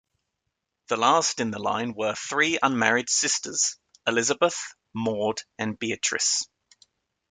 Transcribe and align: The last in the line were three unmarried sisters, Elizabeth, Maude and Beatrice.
The 0.87 0.97
last 0.97 1.39
in 1.39 1.51
the 1.51 1.59
line 1.59 1.93
were 1.93 2.15
three 2.15 2.57
unmarried 2.59 3.07
sisters, 3.07 3.77
Elizabeth, 4.07 4.59
Maude 4.95 5.43
and 5.59 5.77
Beatrice. 5.77 6.47